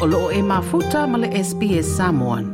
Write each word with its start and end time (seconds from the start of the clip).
o 0.00 0.06
loo 0.06 0.30
e 0.32 0.40
mafuta 0.42 1.06
ma 1.06 1.18
le 1.18 1.28
SPS 1.28 1.96
Samoan. 1.96 2.44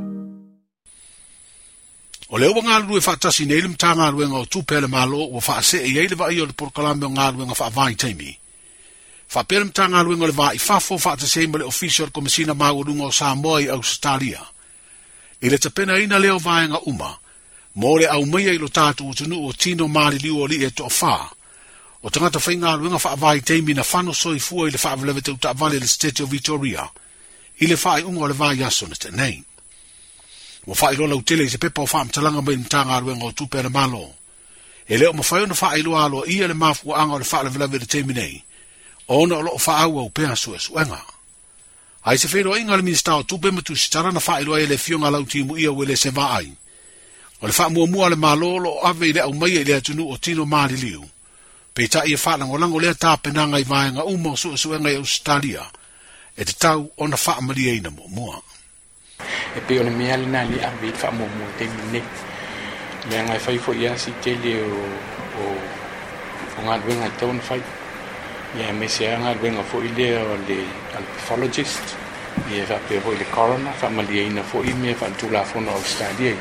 O 2.28 2.38
leo 2.42 2.58
ngā 2.58 2.80
lue 2.82 2.98
whaatasi 2.98 3.46
nei 3.46 3.60
lim 3.62 3.76
tā 3.78 3.92
ngā 3.94 4.08
luenga 4.10 4.40
o 4.42 4.48
tūpele 4.50 4.88
malo 4.90 5.20
o 5.30 5.38
wha 5.38 5.60
se 5.62 5.78
e 5.78 5.92
eile 5.94 6.18
wa 6.18 6.26
i 6.26 6.40
o 6.42 6.46
le 6.50 6.56
porkalame 6.58 7.06
o 7.06 7.12
ngā 7.14 7.28
luenga 7.36 7.54
wha 7.54 7.68
vai 7.70 7.94
teimi. 7.94 8.32
Wha 9.30 9.44
pelem 9.46 9.70
tā 9.70 9.86
ngā 9.86 10.02
luenga 10.02 10.26
le 10.26 10.34
wha 10.34 10.48
i 10.58 10.58
whafo 10.58 10.98
whaatase 10.98 11.46
ma 11.46 11.62
le 11.62 11.70
official 11.70 12.10
komisina 12.10 12.54
maurunga 12.54 13.06
o 13.06 13.12
Samoa 13.14 13.62
i 13.62 13.70
Australia. 13.70 14.42
I 15.40 15.46
le 15.46 15.58
tapena 15.58 16.02
ina 16.02 16.18
leo 16.18 16.42
vaenga 16.42 16.82
uma, 16.90 17.14
mo 17.76 17.96
le 17.98 18.10
au 18.10 18.26
meia 18.26 18.50
i 18.50 18.58
lo 18.58 18.66
tātu 18.66 19.06
o 19.06 19.14
tunu 19.14 19.46
o 19.46 19.52
tino 19.52 19.86
maari 19.86 20.18
liu 20.18 20.42
o 20.42 20.50
li 20.50 20.64
e 20.66 20.74
to 20.74 20.90
wha. 20.90 21.30
O 22.02 22.10
tangata 22.10 22.42
whainga 22.42 22.74
luenga 22.74 22.98
wha 22.98 23.14
vai 23.14 23.40
teimi 23.40 23.74
na 23.74 23.86
whano 23.86 24.12
soi 24.12 24.40
fua 24.40 24.66
i 24.66 24.74
le 24.74 24.78
wha 24.82 24.98
avalewe 24.98 25.22
te 25.22 25.30
uta 25.30 25.54
le 25.54 25.86
State 25.86 26.24
of 26.24 26.30
Victoria. 26.30 26.90
i 27.60 27.66
le 27.66 27.76
fa'ai 27.76 28.02
uga 28.02 28.20
o 28.24 28.28
le 28.28 28.34
vaiaso 28.34 28.86
na 28.86 28.94
te'anei 28.94 29.46
ua 30.66 30.74
fa'ailoa 30.74 31.08
lautele 31.08 31.44
i 31.44 31.50
se 31.50 31.58
pepa 31.58 31.82
o 31.82 31.86
fa'amatalaga 31.86 32.42
mai 32.42 32.56
matagaluega 32.56 33.24
o 33.24 33.32
tupe 33.32 33.58
ana 33.58 33.70
malo. 33.70 34.14
E 34.88 34.98
lē 34.98 35.08
o 35.08 35.12
mafai 35.12 35.42
ona 35.42 35.54
fa'ailoa 35.54 36.04
aloa 36.04 36.26
ia 36.26 36.48
le 36.48 36.54
mafua'aga 36.54 37.12
o 37.14 37.18
le 37.18 37.24
fa'alavelave 37.24 37.78
le 37.78 37.86
taimi 37.86 38.14
nei. 38.14 38.42
Ona 39.08 39.36
o 39.36 39.42
lo'o 39.42 39.58
fa'aauau 39.58 40.10
pea 40.10 40.34
suʻesu'ega 40.34 41.00
ai 42.06 42.18
se 42.18 42.28
feiloaʻiga 42.28 42.76
le 42.76 42.82
minista 42.82 43.16
o 43.16 43.22
tupe 43.22 43.50
ma 43.50 43.62
tusitala 43.62 44.12
na 44.12 44.20
fa'ailoa 44.20 44.60
ia 44.60 44.66
le 44.66 44.78
fioga 44.78 45.10
lautimuia 45.10 45.72
ua 45.72 45.84
lē 45.86 45.96
se 45.96 46.10
ai. 46.16 46.50
O 47.42 47.46
le 47.46 47.52
fa'amuamua 47.52 48.06
a 48.06 48.10
le 48.10 48.16
malo 48.16 48.58
lo'o 48.58 48.86
ave 48.86 49.08
i 49.08 49.12
le 49.12 49.20
aumaia 49.20 49.60
i 49.60 49.64
le 49.64 49.74
atunuu 49.74 50.10
o 50.12 50.18
tino 50.18 50.46
maliliu 50.46 51.04
peita 51.74 52.06
ia 52.06 52.18
fa'alagolago 52.18 52.80
lea 52.80 52.94
tapenaga 52.94 53.58
i 53.58 53.64
vaega 53.64 54.04
uma 54.04 54.30
o 54.30 54.34
suʻesuʻega 54.34 54.90
i 54.90 54.96
ausitalia 54.96 55.62
E 56.36 56.44
te 56.44 56.52
tau 56.52 56.92
o 57.00 57.06
na 57.08 57.16
wha 57.16 57.40
maria 57.40 57.72
ina 57.72 57.88
mo 57.88 58.04
mua. 58.12 58.36
e 59.56 59.60
pe 59.66 59.80
ona 59.80 59.90
mea 59.90 60.16
lina 60.20 60.44
ni 60.44 60.60
a 60.60 60.68
vi 60.80 60.92
fa 60.92 61.08
mua 61.10 61.24
mo 61.24 61.46
te 61.56 61.64
ne 61.92 62.02
Mea 63.08 63.22
ngai 63.24 63.40
whai 63.44 63.58
fo 63.64 63.72
ia 63.72 63.96
si 63.96 64.12
te 64.20 64.36
le 64.44 64.52
o 64.60 64.84
o 65.40 65.44
o 66.56 66.60
ngā 66.60 66.76
nga 66.76 67.08
tau 67.18 67.32
na 67.32 67.40
whai. 67.48 67.62
ia 68.58 68.72
me 68.72 68.86
se 68.86 69.08
a 69.08 69.16
nga 69.16 69.32
wenga 69.40 69.62
fo 69.70 69.80
i 69.80 69.88
le 69.96 70.08
o 70.20 70.36
le 70.48 70.58
pathologist 70.92 71.96
ia 72.52 72.66
fa 72.68 72.76
pe 72.86 73.00
i 73.00 73.16
le 73.20 73.26
coroner 73.32 73.72
whaamari 73.80 74.20
ma 74.20 74.28
ina 74.28 74.42
fo 74.42 74.60
i 74.60 74.74
me 74.82 74.92
fa 74.92 75.08
tu 75.16 75.30
la 75.32 75.42
fo 75.42 75.60
no 75.60 75.72
stadia 75.92 76.36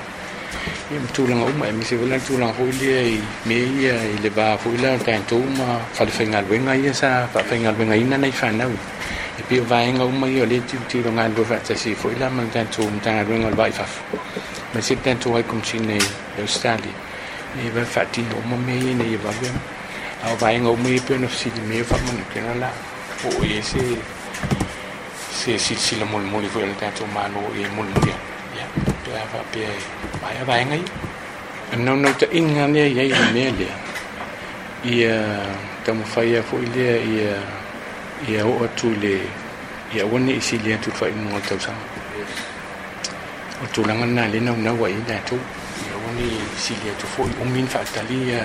ia 0.92 1.00
me 1.00 1.08
tūlanga 1.16 1.46
uma, 1.54 1.70
e 1.70 1.72
me 1.72 1.86
se 1.86 1.96
wala 1.96 2.20
tūlanga 2.28 2.52
la 2.52 2.58
fo 2.60 2.68
ile 2.68 3.16
i 3.16 3.20
me 3.48 3.56
ia 3.80 3.96
i 4.12 4.20
le 4.20 4.30
va 4.30 4.58
fo 4.58 4.76
ile 4.76 4.92
o 4.92 5.00
tu 5.30 5.40
ma 5.56 5.80
fa 5.96 6.04
le 6.04 6.12
fenga 6.12 6.44
wenga 6.52 6.76
ia 6.76 6.94
sa 6.94 7.28
fa 7.32 7.40
fenga 7.48 7.72
wenga 7.80 7.96
ina 7.96 8.18
nei 8.18 8.36
whanau. 8.42 8.76
Ia 8.76 8.95
e 9.38 9.42
pe 9.44 9.60
vai 9.60 9.92
nga 9.92 10.06
uma 10.06 10.28
i 10.28 10.40
o 10.40 10.46
le 10.46 10.64
tu 10.64 10.78
tu 10.88 11.04
nga 11.12 11.28
do 11.28 11.44
fa 11.44 11.60
tasi 11.60 11.94
fo 11.94 12.08
ila 12.10 12.30
man 12.30 12.48
tan 12.50 12.68
tu 12.72 12.88
mta 12.88 13.24
ringa 13.28 13.52
vai 13.52 13.72
fa 13.72 13.84
ma 14.74 14.80
se 14.82 14.96
tan 15.04 15.18
tu 15.20 15.36
ai 15.36 15.44
kum 15.44 15.60
chi 15.60 15.78
chine 15.78 16.00
e 16.40 16.48
stali 16.48 16.92
e 17.60 17.70
va 17.76 17.84
fa 17.84 18.06
ti 18.08 18.22
no 18.24 18.40
mo 18.48 18.56
me 18.56 18.76
ne 18.80 19.04
e 19.04 19.18
va 19.18 19.32
bem 19.40 19.58
a 20.24 20.34
vai 20.36 20.56
nga 20.60 20.70
uma 20.70 20.90
i 20.90 21.00
pe 21.00 21.18
no 21.18 21.28
si 21.28 21.52
me 21.68 21.84
fa 21.84 21.98
man 22.06 22.24
ke 22.32 22.40
na 22.40 22.54
la 22.64 22.72
o 23.28 23.44
ye 23.44 23.62
se 23.62 23.84
se 25.32 25.58
si 25.60 25.76
si 25.76 26.00
la 26.00 26.06
mo 26.06 26.18
mo 26.20 26.40
i 26.40 26.48
fo 26.48 26.60
le 26.60 26.76
tan 26.80 26.92
tu 26.96 27.04
ma 27.12 27.28
no 27.28 27.44
e 27.52 27.68
mo 27.76 27.84
mo 27.84 28.00
ya 28.08 28.16
ya 28.56 28.66
to 29.04 29.12
ya 29.12 29.24
va 29.34 29.44
pe 29.52 29.68
vai 30.24 30.36
vai 30.48 30.64
nga 30.64 30.76
i 30.80 30.86
no 31.84 31.96
no 31.96 32.08
ta 32.16 32.26
inga 32.32 32.68
ne 32.68 32.88
ye 32.88 33.04
ye 33.12 33.20
me 33.36 33.52
le 33.60 33.68
ia 34.86 35.44
tamu 35.84 36.06
faia 36.06 36.40
a 36.40 36.44
fo 36.44 36.56
ile 36.62 37.04
ia 37.04 37.65
ia 38.28 38.40
e 38.40 38.44
o 38.44 38.64
atu 38.64 38.90
le 38.96 39.22
ia 39.94 40.06
wani 40.06 40.36
isi 40.36 40.58
le 40.58 40.74
atu 40.74 40.92
fa 40.92 41.08
inu 41.08 41.40
tausaga 41.48 41.78
o 43.64 43.66
tulaga 43.74 44.06
na 44.06 44.28
le 44.28 44.40
naunau 44.40 44.86
ai 44.86 44.96
latou 45.08 45.38
tu 45.38 45.86
ia 45.88 45.96
wani 46.06 46.40
isi 46.58 46.74
le 46.84 46.92
atu 46.92 47.08
foʻi 47.08 47.42
umi 47.42 47.52
min 47.62 47.68
faatali 47.68 48.18
ia 48.32 48.42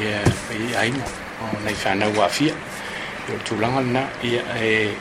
ia 0.00 0.20
ia 0.68 0.78
ai 0.80 0.90
mo. 0.90 1.04
O 1.42 1.58
nei 1.64 1.74
fa 1.74 1.94
na 1.94 2.06
wa 2.08 2.28
o 2.28 3.38
tulaga 3.44 3.80
langa 3.80 4.08
ia 4.22 4.42
e 4.60 4.94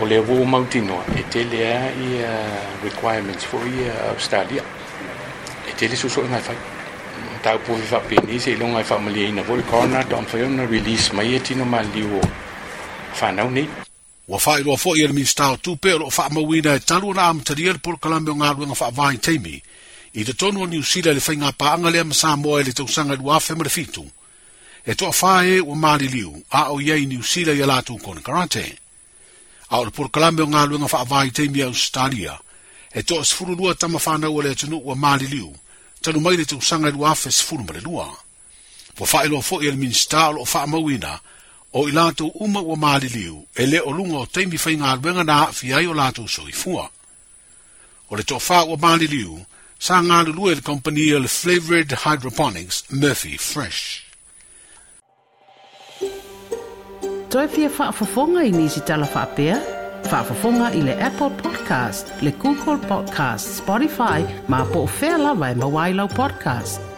o 0.00 0.06
le 0.06 0.18
wo 0.18 0.44
mautinoa 0.44 1.04
e 1.16 1.22
tele 1.30 1.60
a 1.66 1.90
ia 1.90 2.30
e 2.30 2.84
requirements 2.84 3.46
foʻi 3.46 3.70
ia 3.78 3.92
e 3.92 4.08
Australia. 4.14 4.62
E 5.68 5.72
tele 5.76 5.90
le 5.90 5.96
suso 5.96 6.22
ngai 6.22 6.42
fa 6.42 6.54
tau 7.42 7.58
po 7.58 7.76
fa 7.76 8.00
peni 8.00 8.38
se 8.38 8.56
longa 8.56 8.82
fa 8.82 8.98
mali 8.98 9.28
ina 9.28 9.42
vol 9.42 9.62
corner 9.70 10.04
don 10.08 10.24
fa 10.26 10.38
ona 10.38 10.66
release 10.66 11.12
mai 11.12 11.34
e 11.34 11.40
tino 11.40 11.64
maliu 11.64 12.18
o 12.18 12.45
whanau 13.20 13.50
ni. 13.50 13.68
Wa 14.28 14.38
whai 14.38 14.62
roa 14.62 14.76
fo 14.76 14.94
i 14.96 15.02
ele 15.02 15.12
minsta 15.12 15.50
o 15.52 15.56
tupe 15.56 15.92
o 15.94 16.10
wha 16.10 16.28
mawina 16.30 16.74
e 16.74 16.80
talu 16.80 17.14
na 17.14 17.28
am 17.28 17.40
tari 17.40 17.68
ele 17.68 17.78
por 17.78 17.98
kalambe 17.98 18.30
o 18.30 18.34
ngā 18.34 18.54
ruenga 18.54 18.76
wha 18.80 18.90
vain 18.90 19.18
teimi. 19.18 19.62
I 20.14 20.24
te 20.24 20.32
tonu 20.32 20.62
o 20.62 20.66
New 20.66 20.82
Zealand 20.82 21.16
le 21.16 21.20
whainga 21.20 21.52
paanga 21.52 21.90
lea 21.90 22.04
masa 22.04 22.36
moa 22.36 22.60
ele 22.60 22.72
tau 22.72 22.88
sanga 22.88 23.14
lua 23.14 23.40
le 23.64 23.70
fitu. 23.70 24.04
E 24.86 24.94
toa 24.94 25.10
whae 25.10 25.60
o 25.60 25.74
maari 25.74 26.08
liu, 26.08 26.42
a 26.50 26.72
o 26.72 26.80
iei 26.80 27.06
New 27.06 27.22
Zealand 27.22 27.60
i 27.60 27.66
latu 27.66 27.98
kone 27.98 28.20
karate. 28.20 28.78
A 29.70 29.80
o 29.80 29.84
le 29.84 29.90
por 29.90 30.10
kalambe 30.10 30.42
o 30.42 30.46
ngā 30.46 30.66
ruenga 30.66 30.88
wha 30.92 31.04
vain 31.04 31.30
teimi 31.30 31.62
au 31.62 31.68
Australia. 31.68 32.38
E 32.94 33.02
toa 33.02 33.24
sifuru 33.24 33.54
lua 33.54 33.74
tama 33.74 33.98
whanau 33.98 34.42
le 34.42 34.54
tunu 34.54 34.82
o 34.84 34.94
maari 34.94 35.26
liu. 35.26 35.54
Tanu 36.02 36.20
mai 36.20 36.36
le 36.36 36.44
tau 36.44 36.60
sanga 36.60 36.90
lua 36.90 37.14
whe 37.14 37.30
sifuru 37.30 37.64
ma 37.64 37.72
le 37.72 37.80
lua. 37.80 38.08
Wa 38.98 39.06
whai 39.12 39.28
roa 39.28 39.42
fo 39.42 39.60
i 39.62 39.66
ele 39.66 39.76
minsta 39.76 40.30
o 40.30 40.44
wha 40.44 40.66
mawina, 40.66 41.20
o 41.72 41.88
i 41.88 41.92
lato 41.92 42.26
uma 42.40 42.60
ua 42.60 42.76
maliliu, 42.76 43.46
e 43.54 43.66
le 43.66 43.80
o 43.80 43.90
lunga 43.90 44.18
o 44.18 44.26
teimi 44.26 44.58
whai 44.58 44.76
ngā 44.76 44.96
ruenga 45.00 45.24
na 45.24 45.46
fi 45.52 45.72
ai 45.72 45.86
o 45.86 45.94
lato 45.94 46.28
so 46.28 46.46
i 46.48 46.52
fua. 46.52 46.88
O 48.10 48.16
le 48.16 48.24
wha 48.30 48.64
ua 48.64 48.76
maliliu, 48.76 49.44
sa 49.78 50.00
ngā 50.00 50.24
lulu 50.26 50.50
e 50.50 50.54
le 50.54 50.62
kompania 50.62 51.20
le 51.20 51.28
Flavored 51.28 51.92
Hydroponics 52.04 52.84
Murphy 52.90 53.36
Fresh. 53.36 54.06
Toi 57.28 57.48
fia 57.48 57.68
whaafafonga 57.68 58.44
i 58.46 58.52
nisi 58.52 58.80
tala 58.80 59.06
whaapea? 59.06 59.60
Whaafafonga 60.10 60.70
i 60.72 60.82
le 60.82 60.94
Apple 61.02 61.30
Podcast, 61.42 62.12
le 62.22 62.32
Google 62.32 62.78
Podcast, 62.88 63.58
Spotify, 63.60 64.22
ma 64.48 64.64
po 64.64 64.86
o 64.86 64.90
whea 65.00 65.18
lawa 65.18 65.50
e 65.50 65.54
mawailau 65.54 66.08
podcast. 66.08 66.95